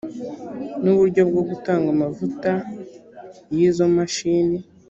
n 0.83 0.85
uburyo 0.93 1.21
bwo 1.29 1.41
gutanga 1.49 1.87
amavuta 1.95 2.51
y 3.55 3.57
izo 3.67 3.85
mashini 3.97 4.57